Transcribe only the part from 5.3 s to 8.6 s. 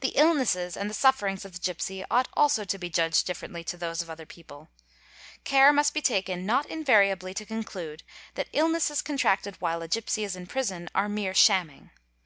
Care must be taken not invariably to conclude that